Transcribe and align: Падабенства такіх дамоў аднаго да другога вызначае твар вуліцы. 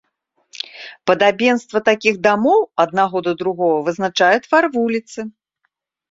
Падабенства 1.09 1.81
такіх 1.89 2.15
дамоў 2.27 2.59
аднаго 2.83 3.17
да 3.27 3.33
другога 3.41 3.75
вызначае 3.89 4.31
твар 4.47 4.63
вуліцы. 4.77 5.19